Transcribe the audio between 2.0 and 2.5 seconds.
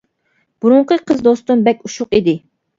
ئىدى.